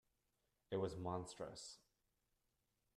It 0.71 0.77
was 0.77 0.97
monstrous. 0.97 1.77